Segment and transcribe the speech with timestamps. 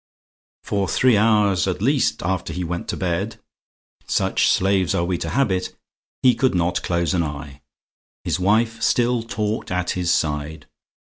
[0.63, 3.39] For three hours at least after he went to bed
[4.07, 5.75] such slaves are we to habit
[6.23, 7.61] he could not close an eye.
[8.23, 10.65] His wife still talked at his side.